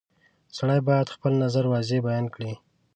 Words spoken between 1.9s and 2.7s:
بیان کړي.